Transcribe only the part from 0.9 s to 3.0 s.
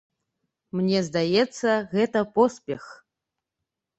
здаецца, гэта поспех!